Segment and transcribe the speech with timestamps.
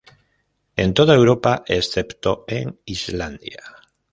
[0.77, 3.61] En toda Europa, excepto en Islandia.